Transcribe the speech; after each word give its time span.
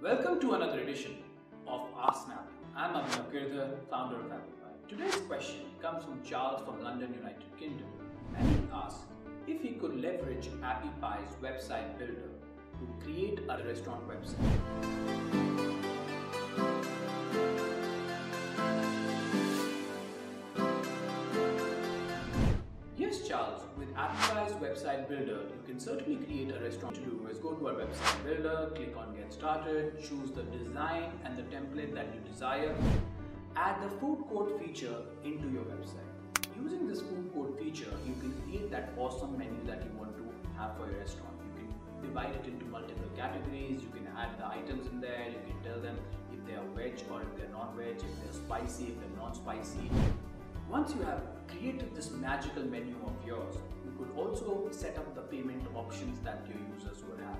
Welcome 0.00 0.40
to 0.42 0.52
another 0.52 0.78
edition 0.78 1.16
of 1.66 1.80
Ask 2.00 2.26
Snappy. 2.26 2.54
I'm 2.76 2.94
Abhinav 2.94 3.32
Girdhar, 3.32 3.70
founder 3.90 4.20
of 4.20 4.30
Appy 4.30 4.52
Pie. 4.62 4.88
Today's 4.88 5.16
question 5.26 5.62
comes 5.82 6.04
from 6.04 6.22
Charles 6.22 6.62
from 6.64 6.84
London, 6.84 7.12
United 7.14 7.50
Kingdom, 7.58 7.88
and 8.36 8.48
he 8.48 8.60
asks 8.72 9.00
if 9.48 9.60
he 9.60 9.70
could 9.70 10.00
leverage 10.00 10.50
Appy 10.62 10.88
Pie's 11.00 11.34
website 11.42 11.98
builder 11.98 12.30
to 12.78 13.04
create 13.04 13.40
a 13.48 13.64
restaurant 13.64 14.08
website. 14.08 15.37
Charles, 23.28 23.60
with 23.76 23.88
Appy 23.94 24.16
Pie's 24.32 24.52
website 24.56 25.06
builder, 25.06 25.40
you 25.52 25.60
can 25.66 25.78
certainly 25.78 26.16
create 26.24 26.50
a 26.50 26.60
restaurant. 26.60 26.94
To 26.94 27.02
do 27.02 27.28
is 27.30 27.36
go 27.36 27.52
to 27.52 27.68
our 27.68 27.74
website 27.74 28.24
builder, 28.24 28.70
click 28.74 28.96
on 28.96 29.14
get 29.14 29.30
started, 29.30 30.00
choose 30.00 30.30
the 30.30 30.44
design 30.44 31.12
and 31.26 31.36
the 31.36 31.42
template 31.54 31.94
that 31.94 32.06
you 32.14 32.20
desire, 32.20 32.74
add 33.54 33.82
the 33.82 33.90
food 33.98 34.24
court 34.30 34.58
feature 34.58 34.96
into 35.24 35.46
your 35.50 35.64
website. 35.64 36.08
Using 36.56 36.88
this 36.88 37.02
food 37.02 37.30
court 37.34 37.58
feature, 37.58 37.92
you 38.06 38.14
can 38.14 38.32
create 38.44 38.70
that 38.70 38.94
awesome 38.96 39.36
menu 39.36 39.60
that 39.66 39.84
you 39.84 39.90
want 39.98 40.16
to 40.16 40.24
have 40.56 40.78
for 40.78 40.88
your 40.90 41.00
restaurant. 41.00 41.36
You 41.44 41.66
can 41.66 42.08
divide 42.08 42.34
it 42.34 42.46
into 42.46 42.64
multiple 42.64 43.10
categories, 43.14 43.82
you 43.82 43.90
can 43.90 44.08
add 44.16 44.38
the 44.38 44.46
items 44.46 44.86
in 44.86 45.02
there, 45.02 45.26
you 45.28 45.40
can 45.46 45.70
tell 45.70 45.82
them 45.82 45.98
if 46.32 46.46
they 46.46 46.54
are 46.54 46.64
veg 46.74 46.96
or 47.12 47.20
if 47.20 47.36
they're 47.36 47.52
non-veg, 47.52 47.96
if 47.96 48.24
they're 48.24 48.32
spicy, 48.32 48.84
if 48.84 49.00
they're 49.00 49.18
non-spicy. 49.18 49.90
Once 50.70 50.94
you 50.94 51.00
have 51.00 51.22
created 51.48 51.94
this 51.96 52.10
magical 52.10 52.62
menu 52.62 52.94
of 53.06 53.26
yours, 53.26 53.54
you 53.86 53.90
could 53.96 54.10
also 54.14 54.68
set 54.70 54.98
up 54.98 55.14
the 55.14 55.22
payment 55.22 55.62
options 55.74 56.18
that 56.20 56.44
your 56.46 56.58
users 56.76 57.02
would 57.08 57.18
have. 57.20 57.38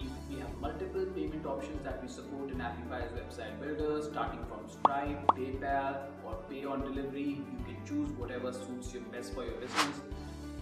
If 0.00 0.08
we 0.30 0.40
have 0.40 0.54
multiple 0.58 1.04
payment 1.14 1.44
options 1.44 1.84
that 1.84 2.02
we 2.02 2.08
support 2.08 2.50
in 2.50 2.62
Appy 2.62 2.80
Pie's 2.88 3.10
website 3.12 3.60
builder, 3.60 4.02
starting 4.02 4.40
from 4.46 4.66
Stripe, 4.70 5.26
PayPal, 5.36 6.06
or 6.24 6.38
Pay 6.48 6.64
on 6.64 6.80
Delivery. 6.80 7.44
You 7.58 7.64
can 7.66 7.76
choose 7.84 8.08
whatever 8.16 8.50
suits 8.54 8.94
you 8.94 9.00
best 9.12 9.34
for 9.34 9.44
your 9.44 9.56
business. 9.56 10.00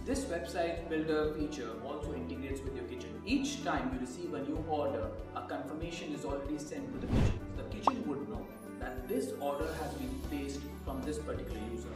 This 0.05 0.25
website 0.25 0.89
builder 0.89 1.33
feature 1.33 1.71
also 1.85 2.13
integrates 2.13 2.61
with 2.61 2.75
your 2.75 2.85
kitchen. 2.85 3.21
Each 3.25 3.63
time 3.63 3.91
you 3.93 4.01
receive 4.01 4.33
a 4.33 4.41
new 4.41 4.63
order, 4.67 5.07
a 5.35 5.47
confirmation 5.47 6.13
is 6.13 6.25
already 6.25 6.57
sent 6.57 6.91
to 6.93 7.07
the 7.07 7.07
kitchen. 7.07 7.39
The 7.55 7.63
kitchen 7.63 8.03
would 8.05 8.27
know 8.29 8.45
that 8.79 9.07
this 9.07 9.31
order 9.39 9.73
has 9.81 9.93
been 9.93 10.14
this 11.05 11.19
particular 11.19 11.59
user. 11.71 11.89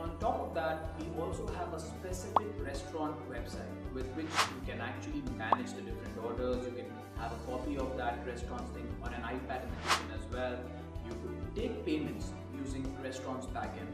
On 0.00 0.10
top 0.18 0.40
of 0.40 0.54
that, 0.54 0.94
we 0.98 1.06
also 1.22 1.46
have 1.58 1.72
a 1.72 1.78
specific 1.78 2.48
restaurant 2.58 3.16
website 3.30 3.70
with 3.94 4.06
which 4.16 4.26
you 4.26 4.60
can 4.66 4.80
actually 4.80 5.22
manage 5.36 5.72
the 5.72 5.82
different 5.82 6.16
orders. 6.24 6.64
You 6.64 6.72
can 6.72 6.86
have 7.18 7.32
a 7.32 7.50
copy 7.50 7.76
of 7.76 7.96
that 7.96 8.26
restaurant 8.26 8.66
thing 8.74 8.88
on 9.04 9.14
an 9.14 9.22
iPad 9.22 9.62
in 9.62 9.70
the 9.70 9.80
kitchen 9.84 10.08
as 10.18 10.32
well. 10.32 10.58
You 11.06 11.12
could 11.22 11.54
take 11.54 11.84
payments 11.86 12.30
using 12.58 12.84
restaurant's 13.02 13.46
backend. 13.46 13.88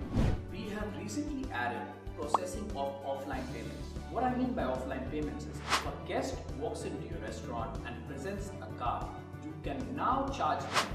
We 0.51 0.71
have 0.71 0.89
recently 0.97 1.51
added 1.53 1.83
processing 2.19 2.65
of 2.77 2.95
offline 3.05 3.47
payments. 3.53 3.89
What 4.11 4.25
I 4.25 4.35
mean 4.37 4.55
by 4.55 4.63
offline 4.63 5.11
payments 5.11 5.45
is 5.45 5.57
if 5.57 5.87
a 5.87 6.09
guest 6.09 6.35
walks 6.59 6.85
into 6.85 7.07
your 7.09 7.19
restaurant 7.19 7.79
and 7.87 7.95
presents 8.09 8.53
a 8.63 8.79
card, 8.79 9.07
you 9.45 9.53
can 9.63 9.85
now 9.95 10.29
charge 10.29 10.61
them 10.61 10.87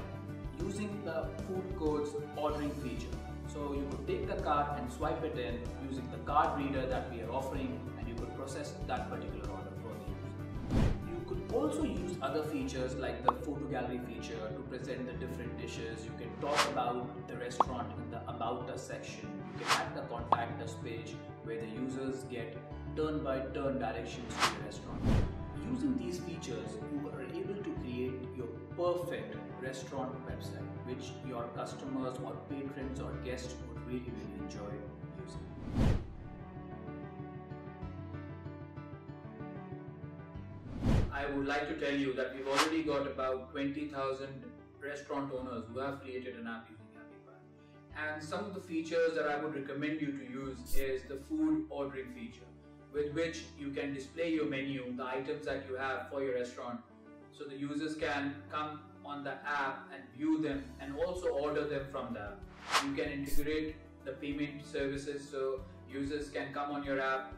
using 0.64 1.02
the 1.04 1.28
food 1.46 1.76
court's 1.78 2.10
ordering 2.36 2.70
feature. 2.82 3.14
So 3.48 3.72
you 3.74 3.86
could 3.90 4.06
take 4.06 4.26
the 4.26 4.42
card 4.42 4.78
and 4.78 4.92
swipe 4.92 5.22
it 5.24 5.38
in 5.38 5.60
using 5.88 6.08
the 6.10 6.18
card 6.18 6.58
reader 6.58 6.86
that 6.86 7.12
we 7.12 7.22
are 7.22 7.30
offering 7.30 7.78
and 7.98 8.08
you 8.08 8.14
could 8.14 8.34
process 8.36 8.72
that 8.86 9.10
particular 9.10 9.48
order 9.50 9.72
for 9.82 9.92
the 9.92 10.04
user. 10.08 10.88
You 11.08 11.20
could 11.28 11.54
also 11.54 11.84
use 11.84 12.16
other 12.22 12.42
features 12.42 12.94
like 12.94 13.24
the 13.24 13.32
photo 13.32 13.64
gallery 13.66 14.00
feature 14.08 14.48
to 14.56 14.62
present 14.70 15.06
the 15.06 15.12
different 15.24 15.60
dishes. 15.60 16.04
You 16.04 16.12
can 16.18 16.30
talk 16.40 16.58
about 16.70 17.28
the 17.28 17.36
restaurant 17.36 17.92
in 17.98 18.10
the 18.10 18.20
About 18.28 18.70
Us 18.70 18.86
section. 18.86 19.28
You 19.58 19.64
can 19.64 19.80
add 19.80 19.96
the 19.96 20.02
Contact 20.02 20.62
Us 20.62 20.74
page 20.82 21.14
where 21.44 21.60
the 21.60 21.66
users 21.66 22.24
get 22.24 22.56
turn 22.96 23.22
by 23.22 23.40
turn 23.54 23.78
directions 23.78 24.32
to 24.34 24.58
the 24.58 24.64
restaurant. 24.64 25.02
Using 25.70 25.96
these 25.98 26.18
features, 26.20 26.70
you 26.92 27.08
are 27.08 27.22
able 27.22 27.62
to 27.62 27.70
create 27.80 28.14
your 28.36 28.48
perfect 28.76 29.36
restaurant 29.62 30.12
website, 30.26 30.70
which 30.86 31.12
your 31.26 31.44
customers 31.54 32.18
or 32.24 32.34
patrons 32.50 33.00
or 33.00 33.12
guests 33.24 33.54
would 33.68 33.86
really, 33.86 34.00
really 34.00 34.44
enjoy 34.44 34.72
using. 35.22 35.46
I 41.12 41.26
would 41.26 41.46
like 41.46 41.68
to 41.68 41.78
tell 41.78 41.94
you 41.94 42.12
that 42.14 42.34
we've 42.34 42.48
already 42.48 42.82
got 42.82 43.06
about 43.06 43.52
20,000 43.52 44.28
restaurant 44.82 45.32
owners 45.32 45.64
who 45.72 45.78
have 45.78 46.00
created 46.02 46.34
an 46.36 46.48
app 46.48 46.68
using 46.68 46.86
Appy 46.96 47.16
Pie. 47.26 48.02
And 48.02 48.22
some 48.22 48.44
of 48.44 48.54
the 48.54 48.60
features 48.60 49.14
that 49.14 49.28
I 49.28 49.36
would 49.42 49.54
recommend 49.54 50.00
you 50.00 50.12
to 50.12 50.24
use 50.24 50.58
is 50.74 51.02
the 51.08 51.20
food 51.28 51.66
ordering 51.70 52.12
feature, 52.12 52.48
with 52.92 53.12
which 53.14 53.44
you 53.58 53.70
can 53.70 53.94
display 53.94 54.32
your 54.32 54.46
menu, 54.46 54.92
the 54.96 55.06
items 55.06 55.46
that 55.46 55.64
you 55.68 55.76
have 55.76 56.08
for 56.10 56.24
your 56.24 56.34
restaurant, 56.34 56.80
so 57.30 57.44
the 57.44 57.56
users 57.56 57.94
can 57.94 58.34
come 58.50 58.80
on 59.04 59.24
the 59.24 59.32
app 59.46 59.88
and 59.92 60.02
view 60.16 60.40
them 60.40 60.64
and 60.80 60.94
also 60.96 61.28
order 61.28 61.64
them 61.64 61.86
from 61.90 62.14
the 62.14 62.20
app. 62.20 62.40
You 62.84 62.92
can 62.92 63.12
integrate 63.12 63.76
the 64.04 64.12
payment 64.12 64.64
services 64.64 65.28
so 65.28 65.60
users 65.90 66.28
can 66.30 66.52
come 66.52 66.70
on 66.70 66.84
your 66.84 67.00
app, 67.00 67.32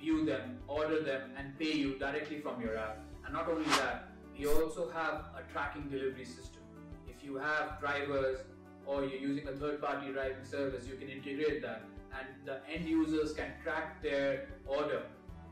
view 0.00 0.24
them, 0.24 0.58
order 0.68 1.02
them, 1.02 1.30
and 1.36 1.58
pay 1.58 1.72
you 1.72 1.98
directly 1.98 2.40
from 2.40 2.60
your 2.60 2.76
app. 2.76 2.98
And 3.24 3.32
not 3.32 3.48
only 3.48 3.64
that, 3.64 4.08
we 4.38 4.46
also 4.46 4.90
have 4.90 5.26
a 5.36 5.42
tracking 5.52 5.88
delivery 5.88 6.24
system. 6.24 6.62
If 7.08 7.24
you 7.24 7.36
have 7.36 7.80
drivers 7.80 8.38
or 8.86 9.04
you're 9.04 9.20
using 9.20 9.48
a 9.48 9.52
third 9.52 9.80
party 9.80 10.12
driving 10.12 10.44
service, 10.44 10.86
you 10.86 10.96
can 10.96 11.08
integrate 11.08 11.62
that 11.62 11.82
and 12.18 12.28
the 12.44 12.58
end 12.72 12.88
users 12.88 13.32
can 13.32 13.52
track 13.62 14.02
their 14.02 14.46
order 14.66 15.02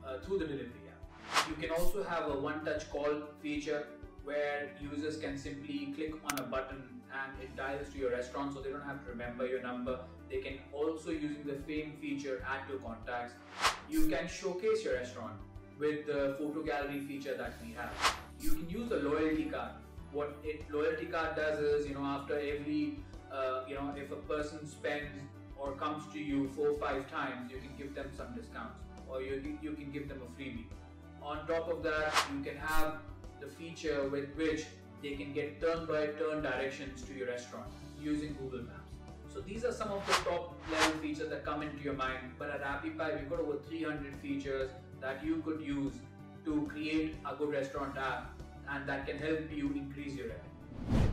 uh, 0.06 0.18
through 0.20 0.38
the 0.38 0.46
delivery 0.46 0.82
app. 0.90 1.48
You 1.48 1.54
can 1.54 1.70
also 1.70 2.02
have 2.02 2.30
a 2.30 2.38
one 2.38 2.64
touch 2.64 2.90
call 2.90 3.22
feature 3.40 3.86
where 4.24 4.70
users 4.80 5.16
can 5.16 5.36
simply 5.36 5.92
click 5.94 6.14
on 6.30 6.38
a 6.38 6.42
button 6.42 6.82
and 7.12 7.42
it 7.42 7.54
dials 7.56 7.88
to 7.92 7.98
your 7.98 8.10
restaurant 8.10 8.54
so 8.54 8.60
they 8.60 8.70
don't 8.70 8.84
have 8.84 9.04
to 9.04 9.10
remember 9.10 9.46
your 9.46 9.62
number. 9.62 9.98
They 10.30 10.38
can 10.38 10.58
also 10.72 11.10
using 11.10 11.44
the 11.44 11.58
same 11.66 11.92
feature 12.00 12.44
add 12.48 12.68
to 12.68 12.78
contacts. 12.78 13.34
You 13.90 14.08
can 14.08 14.28
showcase 14.28 14.84
your 14.84 14.94
restaurant 14.94 15.34
with 15.78 16.06
the 16.06 16.36
photo 16.38 16.62
gallery 16.62 17.00
feature 17.00 17.36
that 17.36 17.54
we 17.64 17.72
have. 17.74 17.92
You 18.40 18.52
can 18.52 18.70
use 18.70 18.88
the 18.88 18.96
loyalty 18.96 19.44
card. 19.44 19.72
What 20.12 20.36
it 20.44 20.64
loyalty 20.70 21.06
card 21.06 21.36
does 21.36 21.58
is, 21.58 21.86
you 21.88 21.94
know, 21.94 22.04
after 22.04 22.34
every, 22.34 22.98
uh, 23.32 23.62
you 23.68 23.74
know, 23.74 23.92
if 23.96 24.10
a 24.12 24.16
person 24.16 24.66
spends 24.66 25.20
or 25.58 25.72
comes 25.72 26.10
to 26.12 26.18
you 26.18 26.48
four 26.56 26.68
or 26.68 26.78
five 26.78 27.10
times, 27.10 27.50
you 27.50 27.58
can 27.58 27.70
give 27.76 27.94
them 27.94 28.10
some 28.16 28.34
discounts 28.34 28.80
or 29.08 29.22
you, 29.22 29.58
you 29.62 29.72
can 29.72 29.90
give 29.90 30.08
them 30.08 30.20
a 30.22 30.40
freebie. 30.40 30.64
On 31.22 31.46
top 31.46 31.70
of 31.70 31.82
that, 31.82 32.12
you 32.32 32.42
can 32.42 32.56
have 32.56 32.96
the 33.42 33.48
feature 33.48 34.08
with 34.08 34.34
which 34.36 34.64
they 35.02 35.12
can 35.12 35.32
get 35.32 35.60
turn 35.60 35.86
by 35.86 36.06
turn 36.18 36.42
directions 36.42 37.02
to 37.02 37.12
your 37.12 37.26
restaurant 37.26 37.66
using 38.00 38.36
Google 38.40 38.62
Maps. 38.62 38.92
So 39.34 39.40
these 39.40 39.64
are 39.64 39.72
some 39.72 39.90
of 39.90 40.06
the 40.06 40.12
top 40.30 40.54
level 40.70 41.00
features 41.00 41.28
that 41.30 41.44
come 41.44 41.62
into 41.62 41.82
your 41.82 41.94
mind. 41.94 42.32
But 42.38 42.50
at 42.50 42.62
Appy 42.62 42.90
Pie, 42.90 43.16
we've 43.18 43.30
got 43.30 43.40
over 43.40 43.56
300 43.68 44.14
features 44.16 44.70
that 45.00 45.24
you 45.24 45.42
could 45.44 45.60
use 45.60 45.94
to 46.44 46.68
create 46.70 47.16
a 47.28 47.34
good 47.34 47.50
restaurant 47.50 47.96
app 47.96 48.38
and 48.68 48.88
that 48.88 49.06
can 49.06 49.18
help 49.18 49.40
you 49.50 49.72
increase 49.74 50.14
your 50.14 50.28
revenue. 50.28 51.12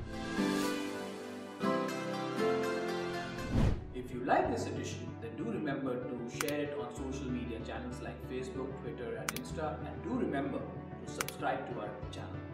If 3.96 4.14
you 4.14 4.24
like 4.26 4.52
this 4.52 4.68
edition, 4.68 5.08
then 5.22 5.32
do 5.38 5.52
remember 5.52 5.96
to 5.96 6.48
share 6.48 6.60
it 6.60 6.78
on 6.80 6.94
social 6.94 7.30
media 7.32 7.60
channels 7.66 8.02
like 8.02 8.18
Facebook, 8.30 8.70
Twitter, 8.82 9.16
and 9.18 9.28
Insta, 9.34 9.78
and 9.86 10.04
do 10.04 10.10
remember 10.26 10.60
subscribe 11.10 11.74
to 11.74 11.82
our 11.82 11.90
channel. 12.12 12.50